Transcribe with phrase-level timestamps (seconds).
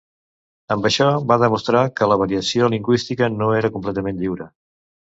[0.75, 4.53] Amb això va demostrar que la variació lingüística no era completament lliure.